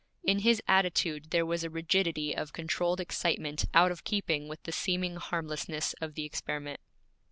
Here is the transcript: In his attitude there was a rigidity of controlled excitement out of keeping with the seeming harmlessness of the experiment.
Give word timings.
In 0.23 0.39
his 0.39 0.63
attitude 0.67 1.29
there 1.29 1.45
was 1.45 1.63
a 1.63 1.69
rigidity 1.69 2.35
of 2.35 2.53
controlled 2.53 2.99
excitement 2.99 3.65
out 3.71 3.91
of 3.91 4.03
keeping 4.03 4.47
with 4.47 4.63
the 4.63 4.71
seeming 4.71 5.17
harmlessness 5.17 5.93
of 6.01 6.15
the 6.15 6.25
experiment. 6.25 6.79